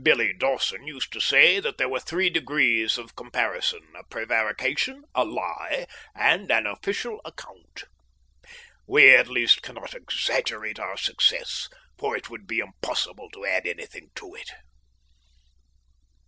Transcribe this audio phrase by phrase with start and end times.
[0.00, 5.24] Billy Dawson used to say that there were three degrees of comparison a prevarication, a
[5.24, 7.82] lie, and an official account.
[8.86, 11.68] We at least cannot exaggerate our success,
[11.98, 14.52] for it would be impossible to add anything to it.